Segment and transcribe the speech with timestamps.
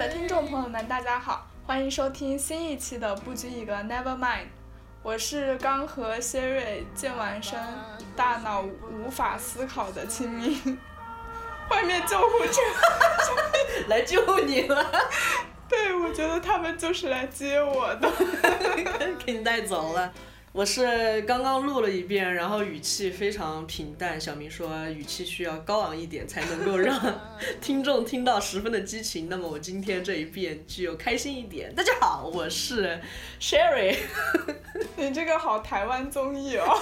[0.00, 4.46] 的听众朋友们，大家好，欢迎收听新一期的不拘一格 Never Mind，
[5.02, 7.60] 我是刚和 Siri 健完身，
[8.16, 10.78] 大脑无法思考的清明。
[11.68, 12.62] 外面救护车
[13.88, 14.90] 来救你了，
[15.68, 18.10] 对，我觉得他们就是来接我的，
[19.22, 20.10] 给你带走了。
[20.52, 24.20] 我是刚刚录了一遍，然后语气非常平淡。
[24.20, 27.00] 小明说语气需要高昂一点，才能够让
[27.60, 29.28] 听众听到十分的激情。
[29.28, 31.72] 那么我今天这一遍具有开心一点。
[31.72, 33.00] 大家好，我是
[33.40, 33.96] Sherry。
[34.96, 36.66] 你这个好台湾综艺哦。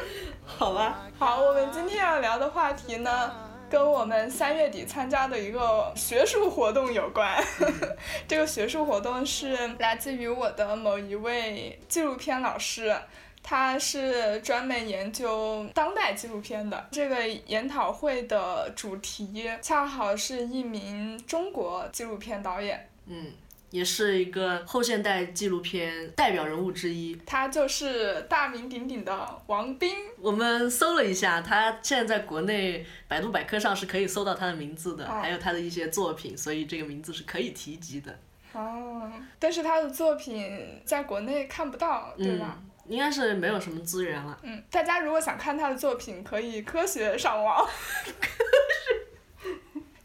[0.46, 1.08] 好吧。
[1.18, 3.49] 好，我们今天要聊的话题呢？
[3.70, 7.42] 跟我们三月底参加的一个学术活动有关，
[8.26, 12.94] 这个学术活动是来自于我的某一位纪录片老师，
[13.42, 16.88] 他是专门研究当代纪录片的。
[16.90, 22.88] 这个研讨会的主题恰好是一名中国纪录片导演。
[23.06, 23.32] 嗯。
[23.70, 29.94] 也是一个后现代纪录片代表人物之一，他就是大名鼎鼎的王斌。
[30.20, 38.18] 我们搜了一下，他现在在国内百度百科上是可以搜到他的名字的，还有他的一些作品，所以这个名字是可以提及的。
[38.52, 42.58] 哦，但是他的作品在国内看不到，对吧？
[42.88, 44.36] 应该是没有什么资源了。
[44.42, 47.64] 嗯，大家如果想看他的作品，可以科学上网。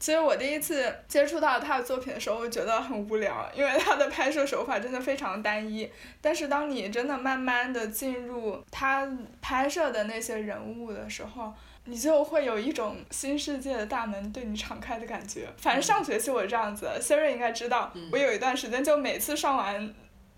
[0.06, 5.90] 其实我第一次接触到他的作品的时候，我觉得很无聊，因为他的拍摄手法真的非常单一。
[6.22, 9.12] 但是当你真的慢慢的进入他
[9.42, 11.52] 拍摄的那些人物的时候，
[11.86, 15.48] 你就会有一种新世界的大门对你敞开的感觉。
[15.58, 19.92] 反正上学期我这样子，，Siri 应该知道，我有一段时间就每次上完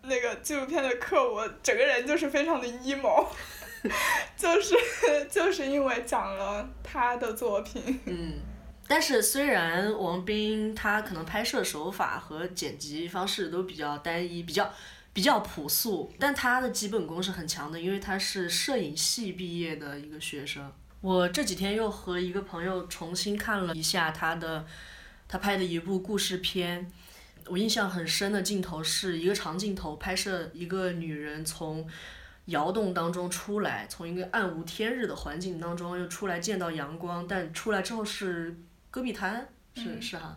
[0.03, 3.25] 那个纪录片的课，我整个人就是非常的 emo，
[4.37, 4.77] 就是
[5.29, 7.99] 就是因为讲了他的作品。
[8.05, 8.33] 嗯。
[8.89, 14.73] 但是虽然王斌他可能拍摄手法和剪辑方式都比较单一，比较
[15.11, 20.71] 比较朴素，但他的基本功是很强的，因为他是摄影系毕业的一个学生。
[21.01, 24.65] 我这几天又和一个朋友重新看了一下他的，
[25.27, 26.89] 他拍的一部故事片，
[27.47, 31.85] 我印象很深的镜头是一个长镜头拍摄一个女人从
[32.45, 38.55] 窑洞当中出来，从一个暗无天日的环境当中又出来见到阳光，但出来之后是。
[38.97, 40.35] 戈壁滩是是哈，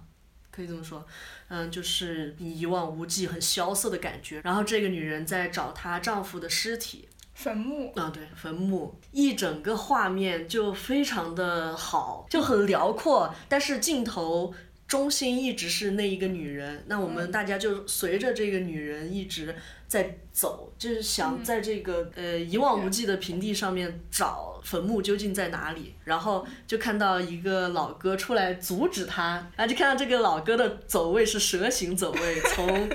[0.50, 1.06] 可以这么说，
[1.48, 4.42] 嗯，就是一望无际、很萧瑟的感觉。
[4.44, 7.90] 然后这个女人在找她丈夫的尸体，坟墓。
[7.94, 14.52] 啊，对，坟墓，一整个画面就非常的好，就很辽阔，但是镜头
[14.86, 16.84] 中心一直是那一个女人。
[16.86, 19.56] 那我们大家就随着这个女人一直。
[19.90, 32.88] 在走，就是想在这个呃一望无际的平地上面找坟墓究竟在哪里，然后就看到一个老哥出来阻止他，然后就看到这个老哥的走位是蛇形走位， 从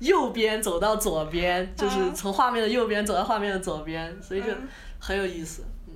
[0.00, 4.48] 右边走到左边，就是从画面的右边走到画面的左边，所以就
[4.98, 5.62] 很有意思。
[5.86, 5.94] 嗯，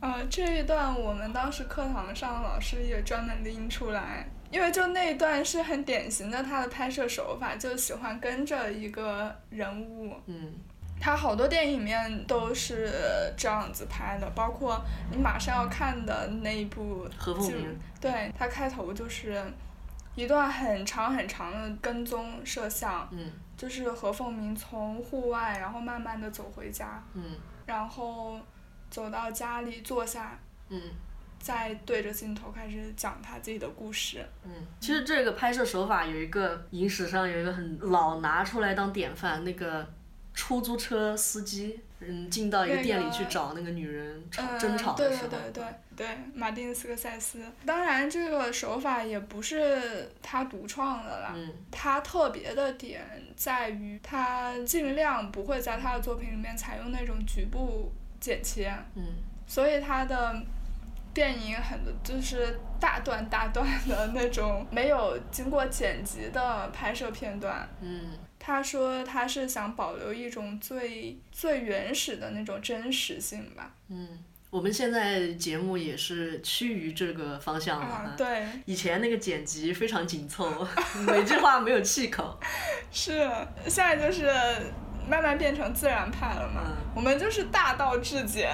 [0.00, 4.28] 啊，这一段我们当时课堂上老师也专门拎出来。
[4.52, 10.14] 因为就那一段是很典型的他的拍摄手法，就喜欢跟着一个人物。
[10.26, 10.52] 嗯。
[11.00, 12.88] 他好多电影里面都是
[13.36, 14.80] 这样子拍的，包括
[15.10, 17.08] 你马上要看的那一部。
[17.18, 17.76] 何凤鸣。
[18.00, 19.42] 对他开头就是
[20.14, 23.08] 一段很长很长的跟踪摄像。
[23.10, 23.32] 嗯。
[23.56, 27.02] 就是何凤鸣从户外，然后慢慢的走回家。
[27.14, 27.36] 嗯。
[27.66, 28.38] 然后
[28.90, 30.38] 走到家里坐下。
[30.68, 30.80] 嗯。
[31.42, 34.24] 再对着镜头开始讲他自己的故事。
[34.44, 39.84] 嗯，其实这个拍摄手法有一个影史上有一个很老拿出来当典范，那个
[40.32, 45.28] 出租车司机，嗯，进到一个店里去找那个女人争吵的时候。
[45.28, 45.64] 对对对对
[45.96, 47.40] 对，马丁斯科塞斯。
[47.66, 51.32] 当然，这个手法也不是他独创的啦。
[51.34, 51.52] 嗯。
[51.72, 53.02] 他特别的点
[53.36, 57.90] 在于，他尽量不会在他的作品里面采用那种局部
[58.20, 58.72] 剪切。
[58.94, 59.02] 嗯。
[59.48, 60.40] 所以他的。
[61.14, 67.68] 电影很多就是大段大段的那种没有经过剪辑的拍摄片段。
[67.80, 68.18] 嗯。
[68.44, 73.72] 他说他是想保留一种最最原始的那种真实性吧。
[73.88, 74.18] 嗯，
[74.50, 77.86] 我们现在节目也是趋于这个方向了。
[77.86, 78.44] 啊，对。
[78.64, 80.66] 以前那个剪辑非常紧凑，
[81.06, 82.36] 每句话没有气口。
[82.90, 83.30] 是，
[83.68, 84.26] 现在就是
[85.08, 86.62] 慢慢变成自然派了嘛。
[86.66, 86.76] 嗯。
[86.96, 88.52] 我们就是大道至简。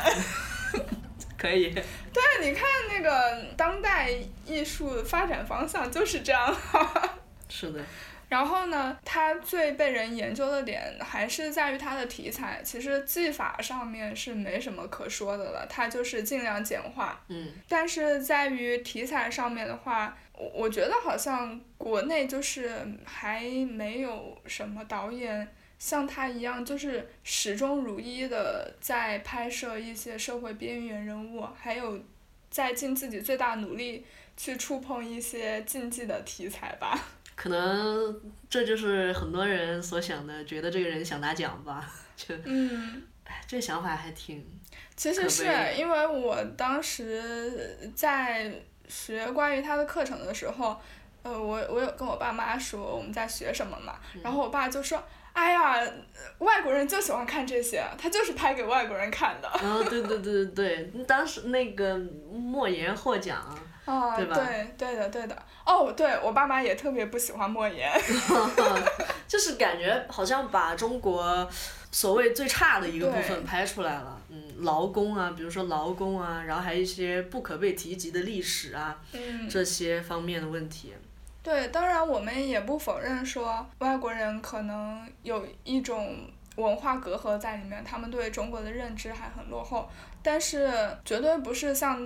[1.39, 1.71] 可以。
[1.71, 4.11] 对，你看那个当代
[4.45, 6.55] 艺术发展方向就是这样。
[7.49, 7.81] 是的。
[8.29, 12.61] 然后呢，它最被人研究的点还是在于它的题材。
[12.63, 17.19] 其实技法上面是没什么可说的了，它就是尽量简化。
[17.29, 17.51] 嗯。
[17.67, 22.71] 但是在于题材上面的话，我我觉得好像国内就是
[23.03, 23.41] 还
[23.71, 31.99] 没有什么导演像他一样，就是始终如一的在拍摄一些社会边缘人物，还有
[32.51, 34.05] 在尽自己最大努力
[34.37, 36.99] 去触碰一些禁忌的题材吧。
[37.37, 38.21] 可能
[38.51, 44.45] 这就是很多人所想的，觉得这个人想拿奖吧，就，嗯，哎，这想法还挺。
[44.97, 45.45] 其实是
[45.77, 48.53] 因为我当时在
[48.89, 50.77] 学关于他的课程的时候，
[51.23, 55.01] 呃，我我有跟我爸妈说我们在学什么嘛，然后我爸就说，
[55.39, 55.93] 哎呀，
[56.39, 59.49] 外国人就喜欢看这些，他就是拍给外国人看的。
[59.49, 61.97] 哦，对对对对对，当时那个
[62.33, 63.39] 莫言获奖。
[63.85, 64.27] 啊，对
[64.77, 67.91] 对的对的，哦，对我爸妈也特别不喜欢莫言，
[69.27, 71.49] 就是感觉好像把中国
[71.91, 78.99] 所谓最差的一个部分拍出来了，嗯，劳工啊，比如说劳工啊，然后还有一些不可被提及的历史啊，
[79.49, 80.93] 这些方面的问题。
[81.43, 86.17] 对，当然我们也不否认说外国人可能有一种
[86.57, 89.89] 文化隔阂在里面，他们对中国的认知还很落后，
[90.23, 90.71] 但是
[91.05, 91.99] 绝对不是像。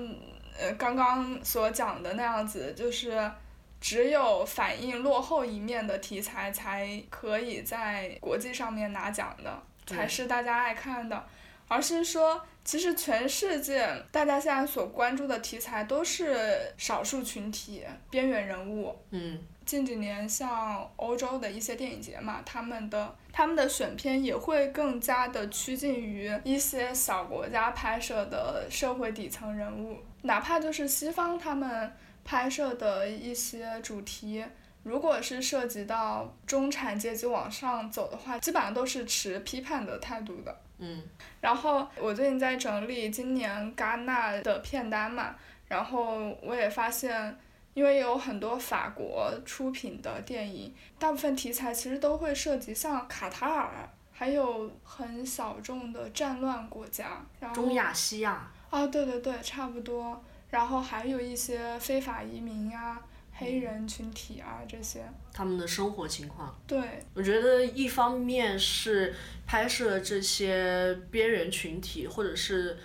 [0.55, 3.33] 呃，刚刚所讲的那样子，就是
[3.81, 11.25] 只有反映落后一面的题材才可以在国际上面拿奖的，才是大家爱看的。
[11.73, 18.95] 而是说，其实全世界大家现在所关注的题材都是少数群体、边缘人物。
[19.11, 19.39] 嗯。
[19.65, 29.97] 近几年，像欧洲的一些电影节嘛，他们的他们的选片也会更加的趋近于一些小国家拍摄的社会底层人物。
[30.23, 31.91] 哪怕就是西方他们
[32.25, 34.45] 拍摄的一些主题，
[34.83, 40.55] 如果是涉及到中产阶级往上走的话，基本上都是持批判的态度的。
[40.83, 41.03] 嗯。
[41.41, 45.35] 然后我最近在整理今年戛纳的片单嘛，
[45.69, 47.39] 然后我也发现，
[47.75, 57.25] 因为有很多法国出品的电影，大部分题材其实都会涉及像卡塔尔，还有很小众的战乱国家。
[57.55, 58.51] 中亚西亚。
[58.71, 60.23] 啊，对对对，差不多。
[60.51, 63.01] 然后还有一些非法移民呀、
[63.43, 65.03] 黑人群体啊这些。
[65.33, 66.55] 他们的生活情况。
[66.67, 66.81] 对。
[67.15, 69.15] 我觉得一方面是
[69.47, 72.77] 拍摄这些边缘群体，或者是，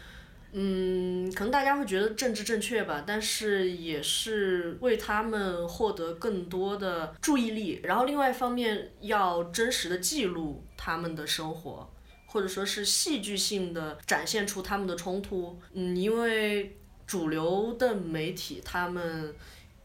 [0.51, 7.81] 嗯，可能大家会觉得政治正确吧，但是也是为他们获得更多的注意力。
[7.83, 11.89] 然后另外一方面要真实的记录他们的生活。
[12.29, 16.77] 或者说是戏剧性的展现出他们的冲突，嗯，因为
[17.07, 19.33] 主流的媒体他们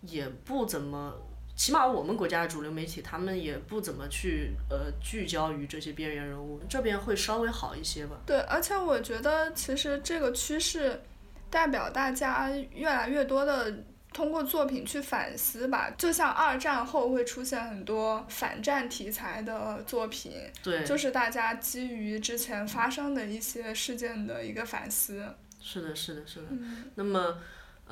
[0.02, 1.14] 也不怎么，
[1.56, 8.16] 起码我们国家的主流媒体他们也不怎么去呃聚焦于这些边缘人物，这边会稍微好一些吧。
[8.26, 11.00] 对，而且我觉得其实这个趋势
[11.50, 13.74] 代表大家越来越多的。
[14.14, 20.32] 通过作品去反思吧，就像二战后会出现很多反战题材的作品，
[20.62, 25.26] 对，就是大家基于之前发生的一些事件的一个反思。
[25.62, 26.48] 是的，是的，是的。
[26.94, 27.38] 那么。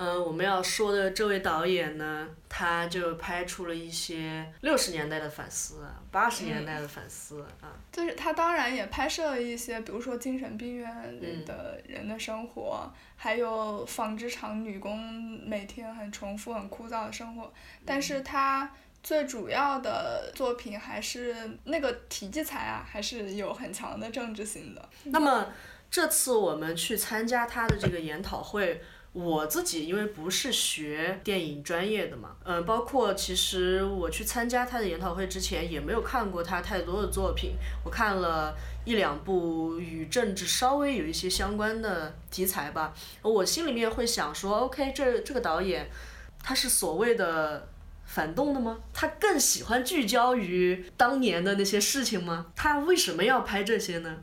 [0.02, 7.68] 嗯，我们要说的这位导演呢，他就拍出了一些六十年代的反思，八十年代的反思啊。
[7.92, 14.98] 就是他当然也拍摄了一些，比如说精神病院里的人的生活，还有纺织厂女工
[15.46, 17.52] 每天很重复、很枯燥的生活。
[17.84, 24.88] 但是他最主要的作品还是那个题材啊，还是有很强的政治性的。
[25.04, 25.48] 那么
[25.90, 28.82] 这次我们去参加他的这个研讨会。
[29.12, 45.90] 我自己因为不是学电影专业的嘛，嗯，包括其实我去参加他的研讨会之前也没有看过他太多的作品，我看了一两部与政治稍微有一些相关的题材吧，我心里面会想说，OK，这这个导演
[46.40, 47.68] 他是所谓的
[48.04, 48.78] 反动的吗？
[48.94, 52.46] 他更喜欢聚焦于当年的那些事情吗？
[52.54, 54.18] 他为什么要拍这些呢？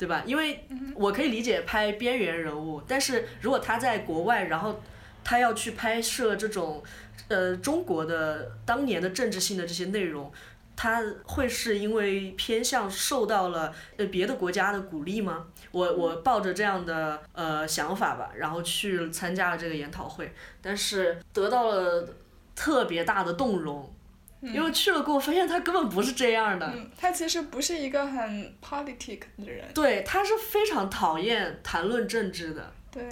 [0.00, 0.22] 对吧？
[0.24, 4.80] 因为我可以理解拍边缘人物，但是如果他在国外，然后
[5.22, 6.82] 他要去拍摄这种
[7.28, 10.32] 呃中国的当年的政治性的这些内容，
[10.74, 15.48] 他会是因为偏向受到了呃别的国家的鼓励吗？
[15.70, 22.08] 我我抱着这样的呃想法吧，然后去参加了这个研讨会，但是得到了
[22.56, 23.94] 特别大的动容。
[24.42, 26.66] 因为去了过后发现他根本不是这样的。
[26.74, 29.66] 嗯，他其实不是一个很 politic 的人。
[29.74, 32.72] 对，他是非常讨厌谈论政治的。
[32.90, 33.02] 对。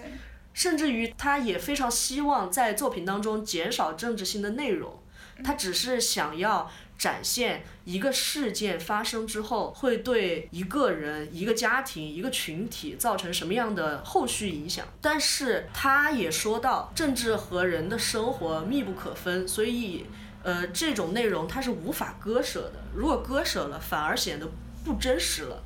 [0.55, 5.01] 甚至于他也非常希望在作品当中减少政治性的内容，
[5.45, 6.69] 他只是想要
[6.99, 14.85] 展现一个事件发生之后会对一个人、一个家庭、一个群体造成什么样的后续影响。
[15.01, 20.07] 但是他也说到，政治和人的生活密不可分，所以
[20.43, 22.81] 呃这种内容它是无法割舍的。
[22.95, 24.49] 如果割舍了，反而显得
[24.85, 25.63] 不真实了。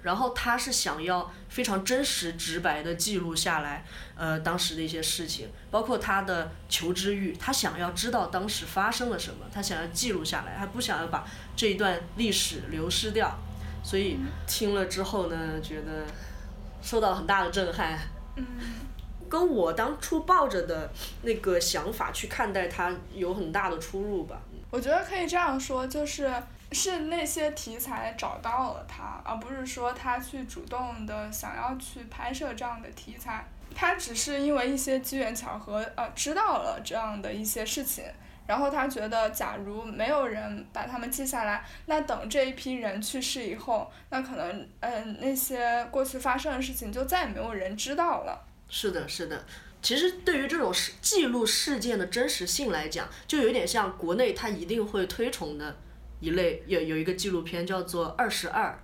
[0.00, 3.84] 然后他是想要非常真实直白的记录下来，
[4.16, 13.36] 呃，当时的一些事情，包括他的求知欲，他想要知道当时发生了什么，他想要记录下来，他不想要把这一段历史流失掉。
[13.82, 16.06] 所以听了之后呢，觉得
[16.80, 17.98] 受到很大的震撼。
[18.36, 18.46] 嗯。
[19.28, 20.90] 跟我当初抱着的
[21.22, 24.40] 那个想法去看待它有很大的出入吧。
[24.70, 26.32] 我觉得可以这样说，就是。
[26.70, 33.42] 是那些题材找到了他，而不是说他去主动的想要去拍摄这样的题材。
[33.74, 38.04] 他只是因为一些机缘巧合，呃，知道了这样的一些事情，
[38.46, 48.38] 然后他觉得，假如没有人把他们记下来，那等这一批人去世以后，那可能，嗯，那些过去发生的事情就再也没有人知道了。
[48.68, 49.44] 是的，是的。
[49.80, 55.76] 其实对于这种事记录事件的真实性来讲，就有点像国内他一定会推崇的。
[56.20, 58.76] 一类有有一个纪录片叫做《二十二》，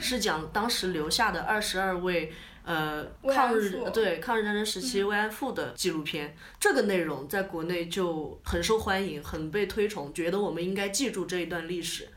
[0.00, 2.32] 是讲当时留下的二十二位
[2.64, 6.36] 呃抗日对抗日战争时期慰安妇的纪录片。
[6.60, 12.08] 这个内容在国内就很受欢迎，很被推崇，觉得我们应该记住这一段历史。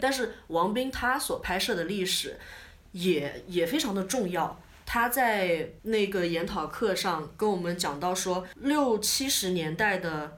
[0.00, 2.36] 但是王斌他所拍摄的历史
[2.90, 4.60] 也也非常的重要。
[4.92, 10.36] 他在那个研讨课上跟我们讲到说，六七十年代的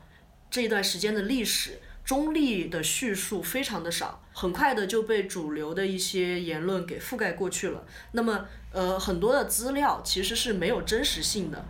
[0.51, 1.81] 这段时间的历史。
[2.05, 7.83] 中立的叙述非常的少，很快的就被主流的一些言论给覆盖过去了。
[8.11, 11.65] 那么，呃，很多的资料其实是没有真实性的。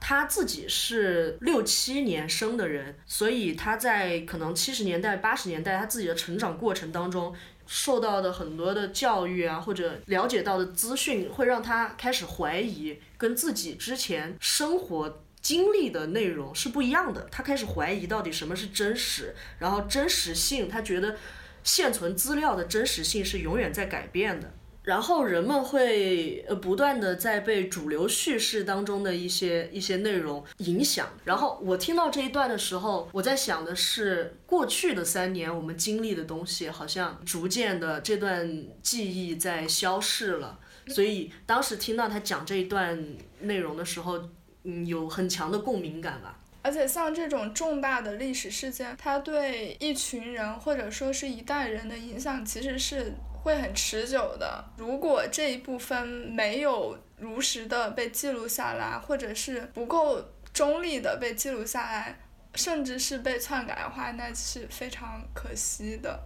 [0.00, 7.34] 他自己是六七年生的人，所以他在可能七十年代、八十年代他自己的成长过程当中，
[7.66, 15.20] 受到的很多的教育啊，或者了解到的资讯，会让他开始怀疑跟自己之前生活。
[15.44, 21.16] 经历的内容是不一样的，他开始怀疑到底什么是真实，然后真实性，他觉得
[21.62, 24.50] 现存资料的真实性是永远在改变的，
[24.84, 44.20] 然后人们会呃不断的在被主流叙事当中的一些一些内容影响，然后我听到这一段的时候，我在想的是过去的三年我们经历的东西好像逐渐的这段记忆在消逝了，所以当时听到他讲这一段内容的时候。
[44.66, 46.38] 嗯，有很强的共鸣感吧。
[46.62, 53.12] 而且像这种重大的历史事件，它对一群人或者说是一代人的影响，其实是
[53.44, 54.64] 会很持久的。
[54.78, 60.24] 如果这一部分没有如实的被记录下来，或者是不够
[60.54, 62.18] 中立的被记录下来，
[62.54, 66.18] 甚至是被篡改的话，那是非常可惜的。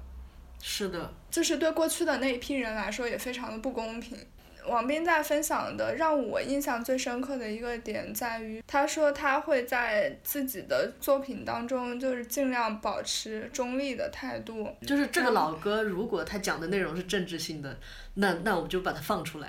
[0.62, 1.12] 是的。
[1.28, 4.16] 就是对过去的那一批人来说，也非常的不公平。
[4.68, 14.68] 王斌在分享的让我印象最深刻的一个点在于，他说他会在自己的作品当中，就是尽量保持中立的态度。
[14.82, 17.78] 就是这个老哥，如果他讲的内容是政治性的，
[18.14, 19.48] 那那我们就把它放出来；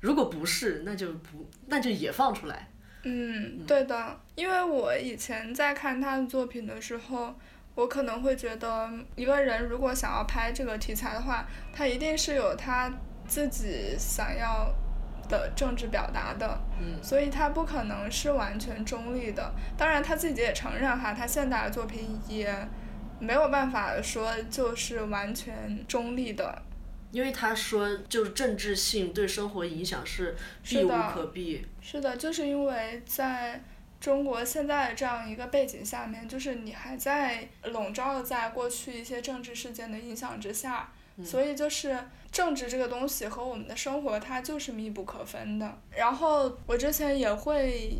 [0.00, 2.68] 如果不是，那就不，那就也放出来。
[3.04, 7.34] 嗯，对的，因为我以前在看他的作品的时候，
[7.74, 12.92] 我可能会觉得，一个人如果想要拍这个题材的话，他一定是有他。
[13.28, 14.74] 自己想要
[15.28, 16.58] 的政治表达的，
[17.02, 19.52] 所以他不可能是完全中立的。
[19.76, 22.66] 当然，他自己也承认哈，他现代的作品也
[23.20, 26.62] 没有办法说就是完全中立的。
[27.10, 31.66] 因为他说，就是政治性对生活影响是避无可避。
[31.80, 33.62] 是的，就是因为在
[33.98, 40.92] 中国现在这样一个背景下面，就是你还在笼罩在过去一些政治事件的影响之下，
[41.24, 41.96] 所以就是。
[42.30, 45.78] 政治这个东西和我们的生活，它就是密不可分的。
[45.90, 47.98] 然后我之前也会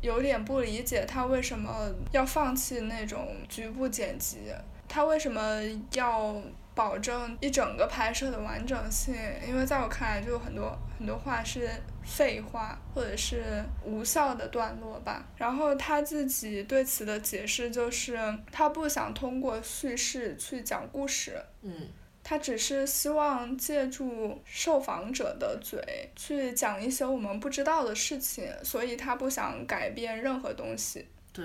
[0.00, 4.54] 有点不理解他为什么要放弃那种局部剪辑，
[4.88, 5.60] 他为什么
[5.92, 6.40] 要
[6.72, 9.12] 保证一整个拍摄的完整性？
[9.44, 11.68] 因为在我看来，就有很多很多话是
[12.04, 15.26] 废话，或者是无效的段落吧。
[15.36, 18.16] 然后他自己对此的解释就是，
[18.52, 21.44] 他不想通过叙事去讲故事。
[21.62, 21.88] 嗯。
[22.24, 25.78] 他只是希望借助受访者的嘴
[26.16, 31.06] 去讲一些我们不知道的事情，所以他不想改变任何东西。
[31.34, 31.44] 对，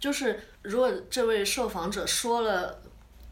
[0.00, 2.82] 就是如果这位受访者说了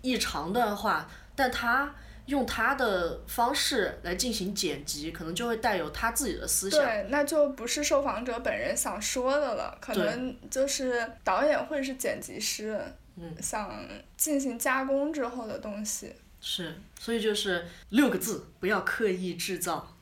[0.02, 1.94] 异常的话，但他
[2.26, 6.80] 用他的方式来进行剪辑，可能就会带有他自己的思想。
[6.80, 12.78] 对，那就不是受访者本人想说的了，可能就是导演或者是剪辑师
[13.16, 16.12] 嗯想进行加工之后的东西。
[16.46, 19.96] 是，所以就是六个字，不要刻意制造。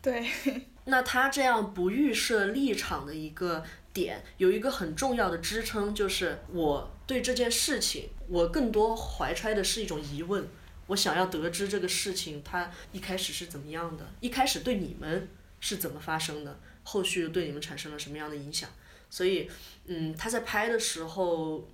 [0.00, 0.30] 对，
[0.86, 10.48] 那他这样不预设立场的一个点，有一个很重要的支撑，就是我对这件事情，我更多怀揣的是一种疑问，
[10.86, 15.28] 我想要得知这个事情它一开始是怎么样的，一开始对你们
[15.58, 18.70] 是怎么发生的，后续对你们产生了什么样的影响。
[19.10, 19.50] 所以，
[19.86, 21.68] 嗯，他在拍的时候，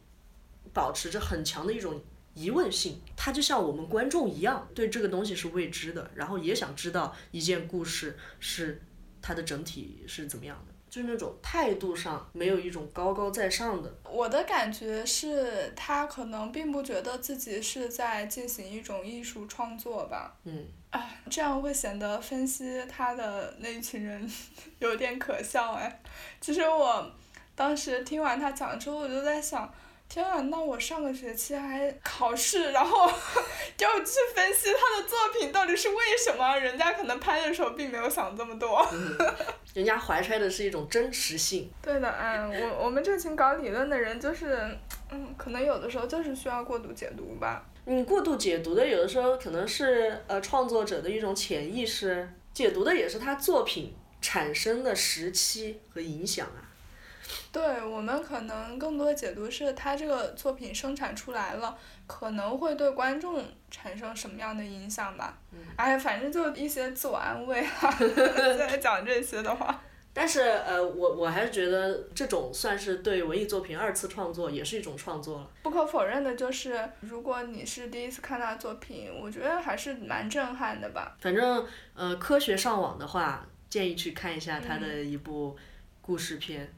[0.73, 2.01] 保持着很强的一种
[2.35, 8.83] 疑问性，他就像我们观众一样，对这个东西是未知的，然后也想知道一件故事是
[9.23, 13.95] 它的整体是怎么样的，就是那种态度上没有一种高高在上的。
[14.05, 20.37] 我的感觉是他可能并不觉得自己是在进行一种艺术创作吧。
[20.45, 20.67] 嗯。
[20.91, 24.31] 啊，这样会显得分析他的那一群人
[24.81, 26.03] 有点可笑哎。
[26.41, 27.11] 其实我
[27.55, 29.73] 当时听完他讲之后，我就在想。
[30.09, 33.07] 天啊，那我上个学期还考试，然后
[33.79, 36.57] 要去分析他的作品到底是为什么？
[36.57, 38.87] 人家可能拍的时候并没有想这么多。
[39.75, 41.69] 人家怀揣的是一种真实性。
[41.83, 44.79] 对的，嗯，我我们这群搞理论的人就是，
[45.11, 47.67] 嗯，可能有的时候就是需要过度解读吧。
[47.87, 56.71] 你过度解读的有的时候可能是呃创作者的一种潜意识，解读的也是他作品产生的时期和影响啊。
[57.53, 61.77] 对我们可能更多解读是他这个作品生产出来了，
[62.07, 65.39] 可能会对观众产生什么样的影响吧。
[65.77, 67.91] 哎，反正就一些自我安慰啊，
[68.59, 69.81] 在讲这些的话。
[70.17, 75.51] 但是呃，我我还是觉得这种算是对文艺作品二次创作，也是一种创作了。
[75.65, 81.17] 不可否认的就是，如果你是第一次看他作品，我觉得还是蛮震撼的吧。
[81.21, 85.57] 反正呃，科学上网的话，建议去看一下他的一部
[86.01, 86.73] 故事片。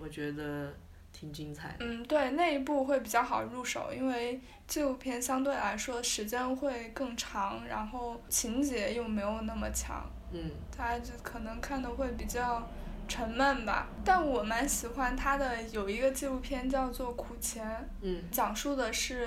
[0.00, 0.72] 我觉得
[1.12, 1.76] 挺精彩的。
[1.80, 10.04] 嗯，对，那一部会比较好入手，因为纪录片相对来说时间会更长，然后情节又没有那么强。
[10.32, 10.50] 嗯。
[10.76, 12.68] 他就可能看的会比较
[13.08, 17.66] 沉闷吧，但我蛮喜欢他的有一个纪录片叫做《苦钱》，
[18.02, 19.26] 嗯，讲述的是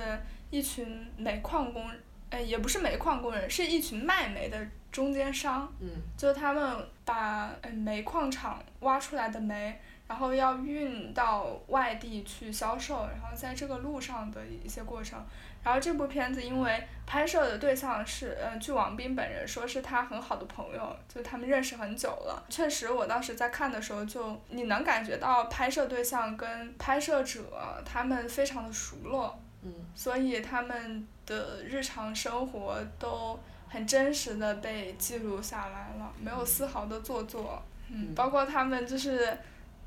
[0.51, 1.89] 一群煤矿工，
[2.29, 5.67] 哎，也不是煤矿工人，是一群卖煤的中间商。
[5.79, 5.89] 嗯。
[6.15, 9.79] 就他们把煤矿厂挖出来的煤。
[10.09, 15.23] 然后要运到外地去销售，然后在这个路上的一些过程。
[15.63, 22.43] 然后这部片子因为拍摄的对象是，呃，据王斌本人说是他很好的朋友，就他们认识很久了。
[22.49, 27.43] 确实，我当时在看的时候，就你能感觉到拍摄对象跟拍摄者
[27.85, 39.37] 他们非常的熟络，嗯，所以他们的日常生活都很真实的被记录下来了，没有丝毫的做作，嗯，包括他们就是。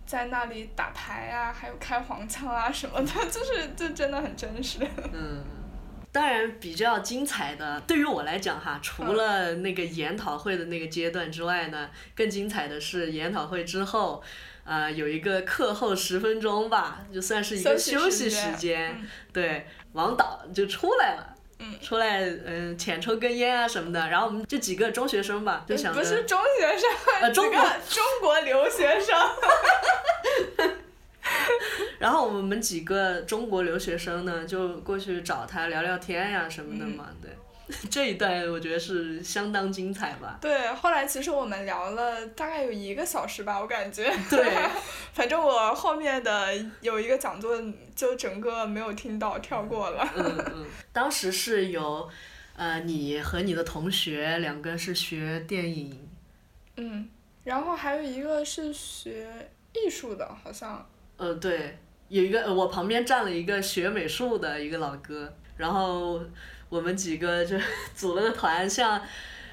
[0.07, 4.79] 在那里打牌啊，还有开黄腔啊什么的， 就是就真的很真实。
[5.13, 5.43] 嗯，
[6.13, 14.23] 当然比较精彩的，对于我来讲哈，除了那个研讨会的那个阶段之外呢，更精彩的是研讨会之后，
[14.65, 19.01] 呃，有一个课后十分钟吧，就算是一个休息时间，
[19.33, 21.29] 对，王导就出来了。
[21.81, 29.17] 出来嗯，浅抽根烟啊什么的，然后我们这几个中学生吧，就想着不是中学生，呃，中国中国留学生。
[32.03, 37.31] 然后我们几个中国留学生呢，就过去找他聊聊天呀什么的嘛，对。
[37.89, 40.37] 这一段我觉得是相当精彩吧。
[40.41, 44.13] 对，后来其实我们聊了大概有一个小时吧，我感觉。
[44.29, 44.53] 对。
[45.15, 46.49] 反正我后面的
[46.81, 47.57] 有一个讲座，
[47.95, 50.05] 就整个没有听到，跳过了。
[50.17, 50.67] 嗯嗯。
[50.93, 52.11] 当时是有，
[52.57, 56.09] 呃，你和你的同学两个是学电影。
[56.79, 57.09] 嗯，
[57.45, 60.85] 然后还有一个是学艺术的，好像。
[61.17, 61.79] 呃，对，
[62.13, 66.21] 有一个我旁边站了一个学美术的一个老哥，然后。
[66.73, 67.55] 我们几个就
[67.95, 68.99] 组了个团，向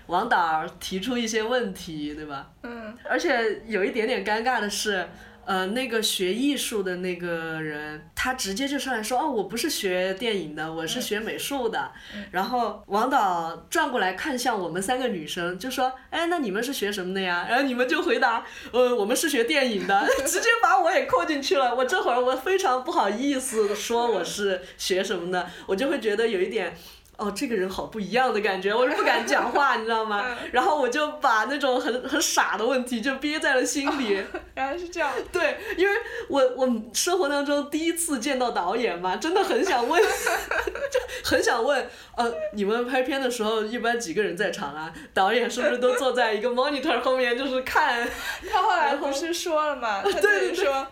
[0.07, 2.49] 王导提出一些问题，对吧？
[2.63, 2.97] 嗯。
[3.03, 5.05] 而且有一点点尴尬的是。
[5.49, 11.91] 呃，那个学艺术的那个人，他直接就上来说：“哦，我不是学电影的，我是学美术的。”
[12.29, 20.07] 然后王导转过来看向我们三个女生，就说：“哎，那你们是学什么的呀？”然后你们就回答：“呃，我们是学电影的。
[20.23, 21.73] ”直接把我也扣进去了。
[21.73, 26.77] 我这会儿我非常不好意思说我是学什么的，我就会觉得有一点。
[27.19, 30.25] 哦，这个人好不一样的感觉，我就不敢讲话，你知道吗？
[30.53, 34.23] 然后我就把那种很很傻的问题就憋在了心里。
[34.55, 35.11] 原来是这样。
[35.31, 35.93] 对，因为
[36.29, 44.93] 我我生活当中第一次见到导演嘛，真的很想问， 就很想问，呃，你们拍片的时候一般几个人在场啊？
[45.13, 48.07] 导演是不是都坐在一个 monitor 后面就是看？
[48.51, 50.01] 他后来不是说了嘛？
[50.01, 50.87] 他对说。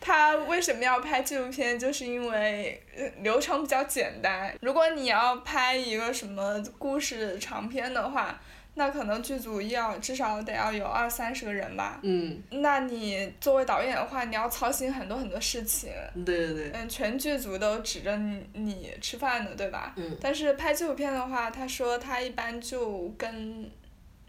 [0.00, 1.78] 他为什么要拍纪录片？
[1.78, 4.56] 就是因为呃流程比较简单。
[4.62, 8.40] 如果你要拍一个什么故事长片的话，
[8.74, 11.98] 那可能剧组要至少得要有二三十个人吧。
[12.02, 15.92] 嗯，那你作为导演的话，你要操心很多很多事情。
[16.24, 19.92] 对对对，嗯，全剧组都指着你你吃饭呢，对吧？
[19.96, 23.70] 嗯但是拍纪录片的话，他说他一般就跟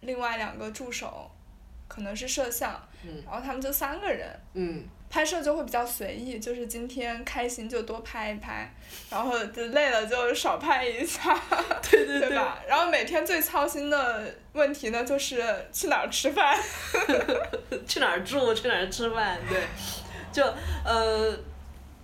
[0.01, 1.29] 另外两个助手，
[1.87, 4.27] 可能是摄像，嗯然后他们就三个人。
[4.55, 8.73] 嗯，拍摄就会比较随意，就是今天开心就多拍一拍，
[9.09, 11.37] 然后就累了就少拍一下，
[11.91, 12.57] 对对对吧？
[12.65, 15.43] 然后每天最操心的问题呢，就是
[15.73, 16.57] 去哪儿吃饭。
[17.85, 19.59] 去哪儿住，去哪儿吃饭，对，
[20.31, 20.41] 就
[20.85, 21.37] 呃，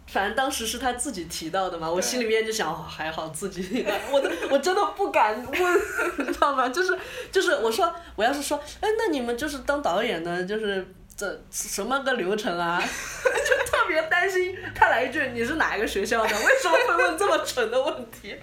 [0.08, 5.80] 反正当时是他自己提到的嘛，我心里面就想，哦、还好自己， 我都我真的不敢问，
[6.18, 6.68] 你知道吗？
[6.68, 6.98] 就是
[7.32, 10.86] 就是我说我要是说，哎，那你们就是当导演的，就是
[11.18, 12.80] 这什么个流程啊？
[12.86, 18.38] 就特别担心他来一句你是哪一个学校的，为什么会问这么蠢的问题？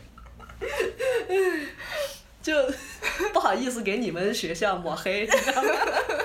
[2.42, 2.52] 就
[3.32, 5.70] 不好意思给你们学校抹黑，你知道吗？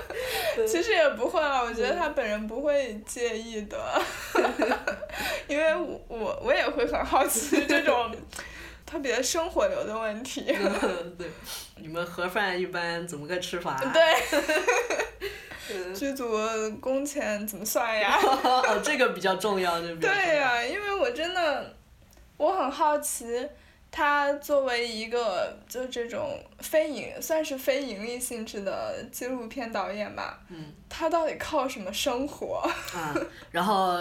[0.68, 4.02] 其实也不会了，我觉得他本人不会介意的，
[5.48, 8.14] 因为我我我也会很好奇这种
[8.86, 10.42] 特别生活流的问题。
[11.18, 11.30] 对，
[11.78, 13.80] 你们盒饭一般怎么个吃法？
[13.94, 14.02] 对，
[15.93, 16.27] 剧组
[16.79, 18.17] 工钱怎么算呀？
[18.21, 21.75] 哦，这个比较重要，对不对对呀、因为我真的
[22.38, 23.47] 我很好奇。
[23.91, 32.58] 他作为一个就这种非盈算是非盈利性质的纪录片导演吧，嗯他到底靠什么生活？
[32.93, 33.15] 啊，
[33.49, 33.97] 然后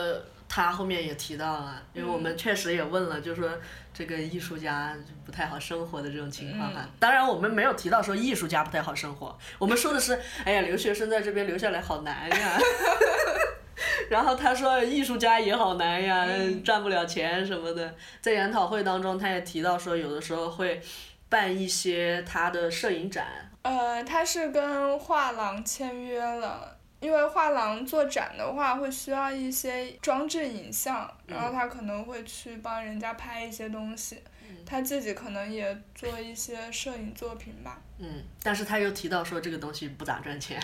[0.49, 3.51] 他后面也提到了，因为我们确实也问了，就说
[3.93, 6.89] 这个艺术家不太好生活的这种情况哈。
[6.99, 12.59] 当然，我们没有提到说艺术家不太好生活，我们说的是， 哎呀，留学生在这边留下来好难呀。
[14.09, 16.27] 然后他说艺术家也好难呀，
[16.65, 17.95] 赚不了钱什么的。
[18.23, 20.81] 在研讨会当中，他也提到说，有的时候会
[21.29, 23.27] 办一些他的摄影展，
[23.61, 34.21] 呃，他是跟画廊签约了，因为画廊做展的话会需要一些装置影像，然后他可能会去帮人家拍一些东西，
[34.67, 37.81] 他自己可能也做一些摄影作品吧。
[37.99, 40.61] 嗯，但是他又提到说这个东西不咋赚钱，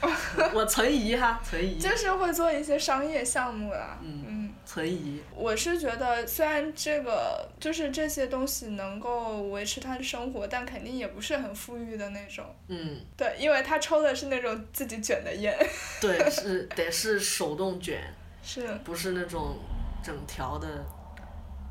[0.52, 3.98] 我存疑哈，存疑，就是会做一些商业项目啦。
[4.02, 5.20] 嗯，存疑。
[5.34, 12.44] 我是觉得虽然这个就是这些东西能够维持他的生活，但肯定也不是很富裕的那种。
[12.68, 15.56] 嗯，对，因为他抽的是那种自己卷的烟。
[16.00, 18.02] 对， 是得是手动卷，
[18.42, 19.58] 是，不是那种
[20.02, 20.68] 整条的。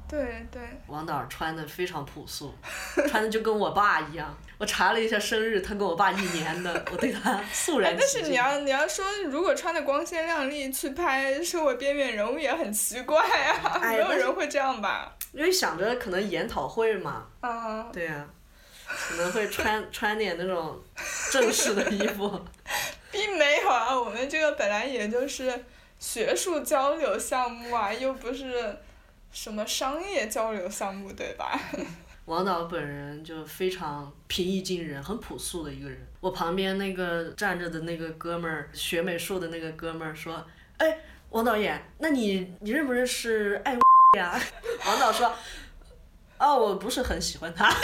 [0.08, 0.62] 对对。
[0.88, 2.54] 王导穿的非常朴素，
[3.08, 4.36] 穿的就跟我爸一样。
[4.58, 8.22] 我查了一下生日，他跟我爸一年的，我对他肃然哎，但是。
[8.30, 15.16] 你要你要说，如果穿的光鲜亮丽去拍社会边缘人物也很奇怪啊，没有人会这样吧？
[15.32, 18.26] 因为想着可能研讨会嘛，啊，对呀、
[18.88, 20.82] 可能会穿穿点那种
[21.32, 22.40] 正式的衣服。
[23.12, 25.66] 并没有啊，我们这个本来也就是
[26.00, 28.78] 学术交流项目啊，又不是
[29.32, 31.60] 什么商业交流项目，对吧？
[32.26, 36.08] 王导本人就非常平易近人，很朴素的一个人。
[36.20, 40.44] 我旁边那个站着的那个哥们儿，学美术的那个哥们儿说
[40.80, 40.98] ：“哎，
[41.30, 43.80] 王导演，那你你认不认识艾薇
[44.18, 44.42] 呀？”
[44.88, 45.32] 王导说
[46.40, 47.72] ：“哦，我不是很喜欢他。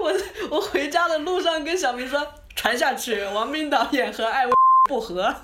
[0.00, 0.12] 我
[0.50, 4.54] 我回家的路上跟小明说，传下去，王斌导演和艾薇
[4.88, 5.36] 不和。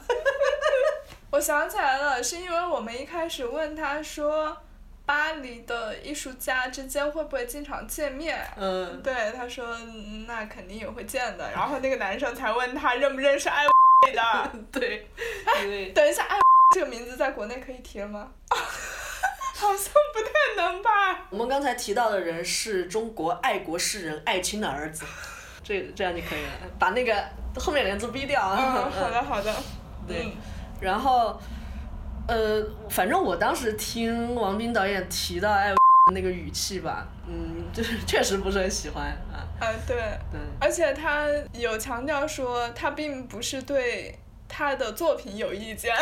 [1.32, 4.56] 我想起来了，是因为我们一开始问他说，
[5.04, 8.38] 巴黎的艺术家之间会不会经常见面？
[8.56, 11.50] 嗯，对，他说嗯那肯定也会见的。
[11.52, 14.50] 然后那个男生才问他认不认识艾薇 的。
[14.70, 15.08] 对，
[15.46, 16.38] 哎 等一下，艾
[16.74, 18.30] 这个名字在国内可以提了吗？
[19.54, 20.90] 好像不太能吧。
[21.30, 25.04] 我们刚才提到的人是中国爱国诗人艾青的儿子，
[25.62, 27.24] 这这样就可以了，把那个
[27.56, 28.58] 后面两个字逼掉啊。
[28.58, 29.54] 嗯，好的好的。
[30.08, 30.32] 对嗯
[30.80, 31.40] 然后，
[32.28, 35.76] 呃，反正我当时听王斌导演提到艾薇
[36.14, 39.42] 那个语气吧，嗯，就是 确实不是很喜欢啊。
[39.60, 39.96] 啊，对，
[40.30, 44.18] 对，而且他有强调说，他并不是对
[44.54, 45.94] 他的作品有意见，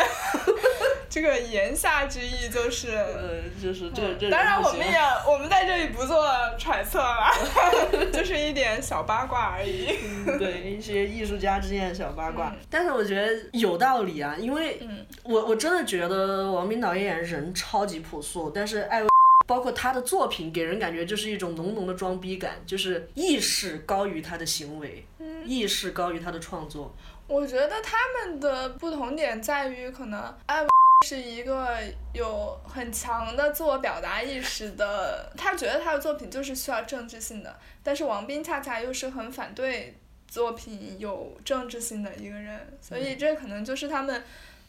[1.09, 2.89] 这个言下之意就是。
[2.89, 4.27] 呃，就是这这。
[4.27, 7.31] 嗯当然，我们也我们在这里不做揣测了，
[8.11, 9.97] 就是一点小八卦而已。
[10.03, 19.09] 嗯对一些艺术家之间的小八卦，嗯但是我觉得有道理啊，因为嗯我我真的觉得王斌导演人超级朴素，但是艾薇
[19.47, 26.93] 包括他的作品给人感觉就是一种浓浓的装逼感，就是意识高于他的行为，嗯意识高于他的创作。
[27.31, 30.67] 我觉得他们的不同点在于，可能艾
[31.07, 31.77] 是一个
[32.13, 44.21] 有很强的自我表达意识的，他觉得他的作品就是需要政治性的，但是王斌恰恰又是很反对作品有政治性的一个人，所以这可能就是他们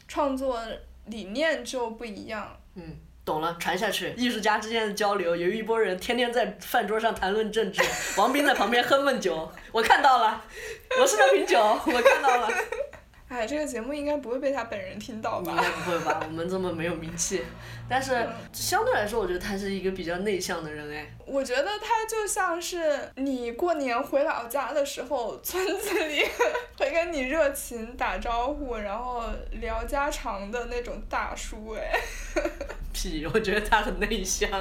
[0.07, 0.61] 创作
[1.07, 2.57] 理念就不一样。
[2.77, 2.97] 嗯。
[3.25, 4.13] 懂了，传下去。
[4.17, 7.83] 艺术家之间的交流，有一波人天天在饭桌上谈论政治，
[8.19, 10.43] 王斌在旁边喝闷酒，我看到了，
[11.01, 12.49] 我是那瓶酒，我看到了。
[13.33, 15.53] 哎，这个节目应该不会被他本人听到吧？
[15.53, 16.21] 应该不会吧？
[16.27, 17.43] 我们这么没有名气，
[17.89, 21.11] 但是相对来说，我觉得他是一个比较内向的人哎。
[21.25, 26.23] 我觉得他就像是你过年回老家的时候， 村子里
[26.79, 31.99] 会跟你热情打招呼，然后聊家常的那种大叔哎。
[32.93, 33.27] 屁！
[33.33, 34.51] 我觉得他很内向。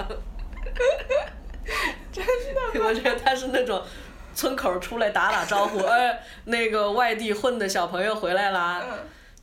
[2.10, 2.80] 真的。
[2.82, 3.84] 我觉得他是那种。
[4.34, 8.84] 村口出来打打招呼， 哎，那个外地混的小朋友回来啦，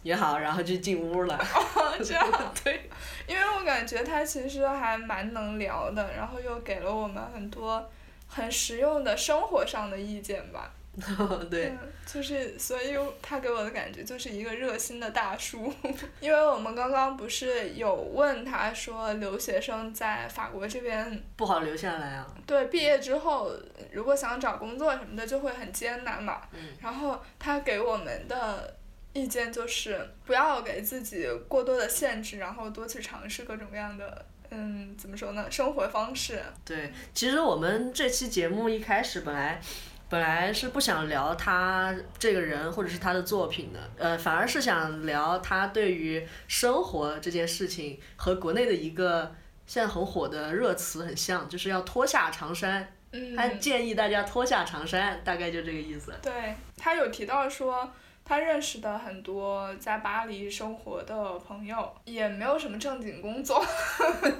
[0.02, 1.36] 你好，然后就进屋了。
[1.36, 2.26] 哦， 这样。
[2.62, 2.88] 对。
[3.26, 7.86] 因为我感觉他其实还蛮能聊的，然后又给了我们很多
[8.26, 10.72] 很实用的生活上的意见吧。
[11.50, 11.72] 对，
[12.04, 15.72] 就是，所以他给我的感觉就是一个热心的大叔。
[16.20, 22.26] 因为我们刚刚不是有问他说，留学生在法国这边不好留下来啊。
[22.46, 23.52] 对，毕业之后
[23.92, 26.42] 如果想找工作什么的就会很艰难嘛。
[26.52, 26.70] 嗯。
[26.80, 28.76] 然后他给我们的
[29.12, 36.42] 意见就是不要给自己过多的限制，然后多去尝试各种各样的，嗯，怎么说呢，生活方式。
[36.64, 39.60] 对，其实我们这期节目一开始本来。
[40.10, 49.34] 本来是不想聊他这个人或者是他的作品的，呃，反而是想聊他对于生活这件事情和国内的一个
[49.66, 52.90] 现在很火的热词很像，就是要脱下长衫。
[53.12, 53.36] 嗯。
[53.36, 56.14] 他建议大家脱下长衫，大概就这个意思。
[56.22, 57.90] 对他有提到说，
[58.24, 63.62] 他认识的很多在巴黎生活的朋友也没有什么正经工作。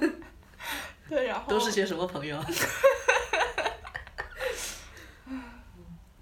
[1.07, 1.47] 对，然后。
[1.47, 2.39] 都是些什么朋友？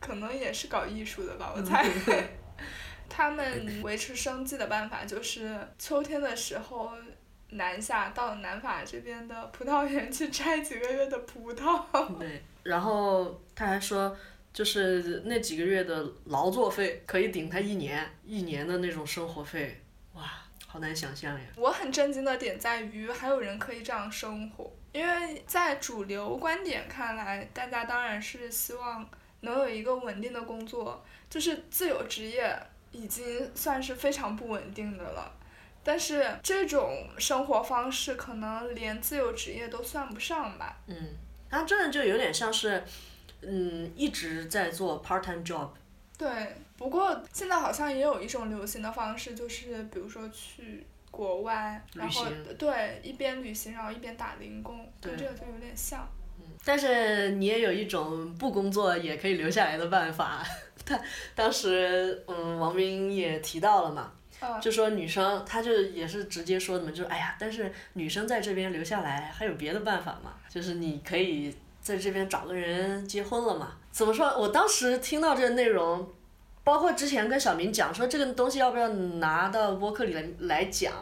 [0.08, 1.86] 可能也是搞艺术的吧，我猜。
[3.10, 6.92] 他们维持生计的办法就是秋天的时候
[7.52, 11.84] 南下到南法这边的葡萄园去摘几个月的葡萄。
[12.20, 14.16] 对，然后他还说，
[14.54, 19.82] 就是那几个月的劳作费可以顶他一年一年的那种生活费，
[20.14, 20.24] 哇，
[20.68, 21.46] 好难想象呀！
[21.56, 29.10] 我很震惊的点在于，还有人可以这样生活，因为在主流观点看来，大家当然是希望。
[29.42, 32.58] 能有一个稳定的工作，就是自由职业
[32.92, 35.32] 已经算是非常不稳定的了。
[35.84, 40.78] 但是这种生活方式可能连自由职业都算不上吧。
[40.88, 40.96] 嗯，
[41.50, 42.84] 它真的就有点像是，
[43.42, 45.70] 嗯，一直在做 part time job。
[46.18, 52.26] 对，不过现在好像也有一种流行的方式，就是比如说去国外，然后
[52.58, 56.06] 对一边旅行然后一边打零工，跟这个就有点像。
[56.66, 60.46] 但是你也有一种不工作也可以留下来的办法，
[60.86, 61.00] 他
[61.34, 64.12] 当时嗯，王斌也提到了嘛，
[64.62, 73.78] 就说女生，他就也是直接说的嘛，就哎呀，但是女生在这边留下来还有别的办法嘛，就是你可以在这边找个人结婚了嘛。
[73.90, 74.28] 怎么说？
[74.38, 76.06] 我当时听到这个内容，
[76.66, 80.94] 包括之前跟小明讲说这个东西要不要拿到播客里来来讲，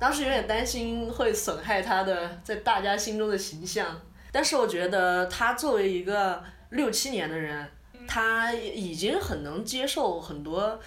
[0.00, 4.00] 当时有点担心会损害他的在大家心中的形象。
[4.32, 7.70] 但是我觉得他作为一个六七年的人，
[8.08, 10.80] 他已经很能接受很多，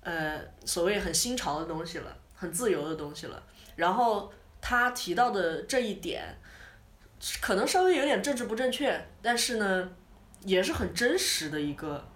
[0.00, 3.42] 呃，所谓很新潮的东西了，很自由的东西了。
[3.74, 6.38] 然后他提到的这一点，
[7.40, 9.90] 可能稍微有点政治不正确，但是呢，
[10.44, 12.06] 也是很真实的一个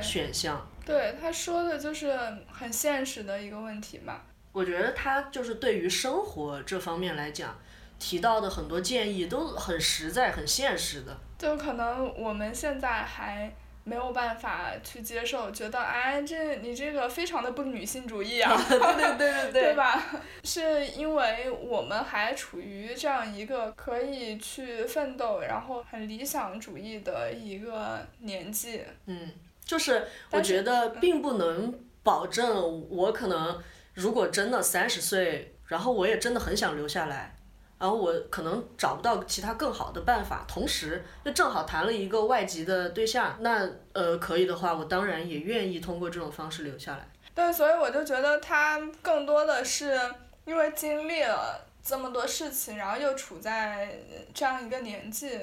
[0.00, 0.64] 选项。
[0.86, 2.16] 对，他说的就是
[2.48, 4.24] 很现实的一个问题吧。
[4.52, 7.58] 我觉得他就是对于生活这方面来讲。
[7.98, 11.16] 提到的很多建议都很实在、很现实的。
[11.38, 20.04] 就可能我们现在还没有办法去接受，觉得哎，这你这个非常的不女性主义啊， 对对对对对，对吧？
[20.44, 28.82] 是因为我们还处于这样一个可以去奋斗，然后很理想主义的一个年纪。
[29.06, 29.30] 嗯，
[29.64, 33.62] 就是我觉得并不能保证我可能
[33.94, 37.34] 如果真的三十岁，然后我也真的很想留下来。
[37.78, 47.08] 然后我可能找不到其他更好的办法，同时又正好谈了一个外籍的对象，那呃可以的话，我当然也愿意通过这种方式留下来。
[47.34, 49.96] 对，所以我就觉得他更多的是
[50.44, 53.96] 因为经历了这么多事情，然后又处在
[54.34, 55.38] 这样一个年纪，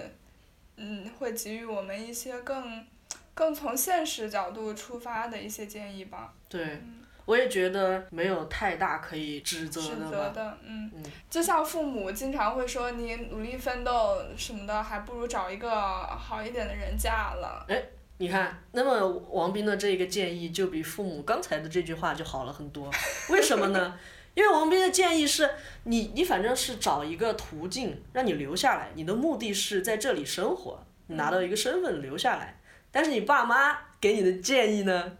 [0.75, 2.85] 嗯，会给予我们一些更
[3.33, 6.33] 更从现实角度出发的一些建议吧。
[6.49, 6.81] 对，
[7.25, 10.11] 我也觉得没有太大可以指责的吧。
[10.11, 17.65] 责的，嗯嗯，就像父母经常会说你努力奋斗什么的，还不如找一个好一点的人嫁了。
[17.67, 17.83] 哎
[18.17, 22.89] 你看，那么王斌的这个建议就比父母刚才的这句话就好了很多。
[23.29, 23.99] 为什么呢？
[24.35, 25.49] 因为王斌的建议是
[25.83, 32.59] 你，你反正是找一个途径让你留下来，你的目的是在这里生活，你拿到一个身份留下来。
[32.91, 35.17] 但是你爸妈给你的建议呢，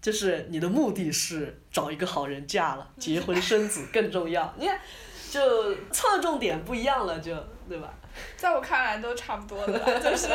[0.00, 4.52] 就是你的目的是找一个好人嫁了，结婚生子更重要。
[4.58, 4.80] 你看，
[5.30, 7.36] 就侧重点不一样了，就
[7.68, 7.92] 对吧？
[8.36, 10.28] 在我看来都差不多的了， 就是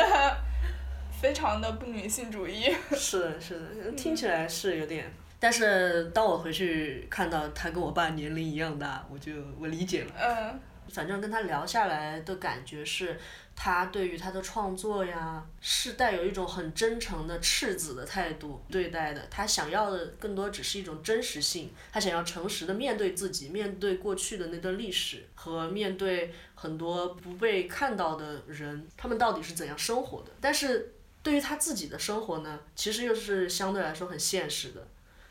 [1.20, 2.74] 非常的不女性主义。
[2.94, 5.12] 是的，是的，听起来是有点。
[5.38, 10.10] 但是当我回去看到他跟我爸年龄一样大，我就我理解了。
[10.16, 10.60] 嗯
[10.96, 13.20] 反正跟他聊下来的感觉是，
[13.54, 19.26] 他对于他的创作呀，是带有一种很真诚的赤子的态度对待的。
[19.30, 30.30] 他想要的更多只是一种真实性，他想要诚实的面对自己，面对过去的那段历史，和面对很多不被看到的人，他们到底是怎样生活的。
[30.40, 34.88] 但是对于他自己的生活呢，其实又是相对来说很现实的。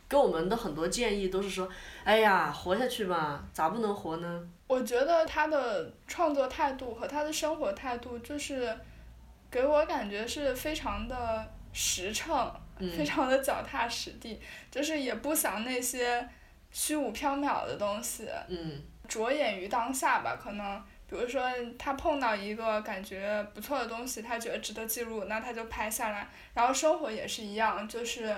[0.08, 1.68] 给我们的很多建议都是说，
[2.04, 4.48] 哎呀，活下去吧，咋不能活呢？
[4.68, 8.76] 我觉得他的创作态度和他的生活态度，就是
[9.52, 12.52] 给我感觉是非常的实诚，
[12.98, 16.28] 非常的脚踏实地，就是也不想那些
[16.72, 20.84] 虚无缥缈的东西，嗯着眼于当下吧，可能。
[21.08, 21.44] 比如说，
[21.78, 26.28] 他碰到一个感觉不错的东西，他觉得值得记录，那他就拍下来。
[26.56, 28.36] 然后生活也是一样，就是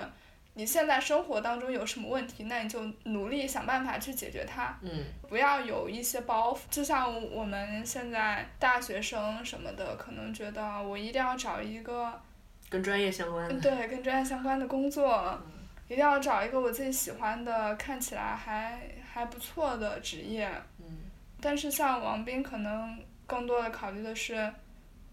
[0.58, 4.76] 你现在生活当中有什么问题，那你就努力想办法去解决它。
[4.82, 12.12] 嗯不要有一些包袱，就像我们现在大学生什么的，可能觉得我一定要找一个，
[12.68, 13.54] 跟专业相关的。
[13.54, 15.40] 嗯对，跟专业相关的工作，
[15.86, 20.50] 一定要找一个我自己喜欢的，看起来还还不错的职业。
[20.80, 20.86] 嗯
[21.40, 24.52] 但是像王斌，可能更多的考虑的是，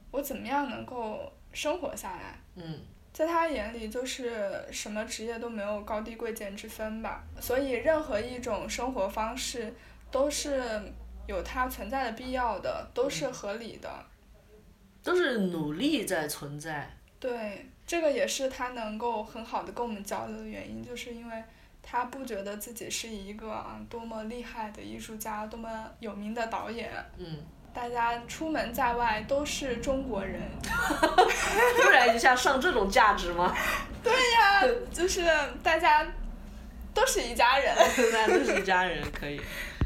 [0.09, 2.39] 我怎么样能够生活下来。
[2.55, 2.79] 嗯
[3.15, 9.73] 在他眼里，就是什么职业都没有高低贵贱之分吧，所以任何一种生活方式
[10.11, 10.61] 都是
[11.25, 13.89] 有它存在的必要的，都是合理的。
[15.01, 16.91] 都是努力在存在。
[17.17, 21.41] 对，这个也是他能够很好的跟我们交流的原因，就是因为
[21.81, 26.91] 他不觉得自己是一个啊多么厉害的艺术家，多么有名的导演。
[27.17, 27.37] 嗯，
[27.75, 30.41] 大家出门在外都是中国人，
[31.77, 33.53] 突然一下上这种价值吗？
[34.01, 34.61] 对呀
[34.93, 35.23] 就是
[35.61, 36.07] 大家
[36.93, 37.75] 都是一家人。
[38.13, 39.41] 大家都是一家人，可以。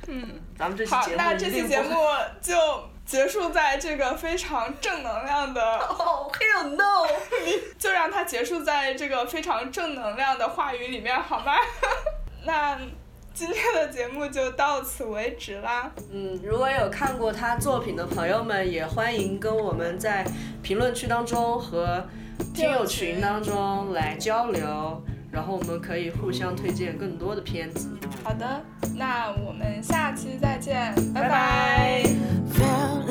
[0.07, 1.95] 嗯，咱们这期好节，目那一定不这期节目
[2.41, 7.07] 就结束在这个非常正能量的，哦、hell no！
[7.77, 11.57] 就让它结束在这个非常正能量的话语里面，好吗？
[12.43, 12.79] 那
[13.39, 15.89] 今天的节目就到此为止啦。
[16.11, 20.25] 嗯，如果有看过他作品的朋友们，也欢迎跟我们在
[20.61, 22.05] 评论区当中和
[22.53, 27.87] 听友群当中来交流，然后我们可以互相推荐更多的片子。
[28.25, 28.61] 好的，
[28.97, 32.03] 那我们下期再见，拜拜拜
[32.51, 33.09] Felt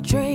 [0.00, 0.29] dream.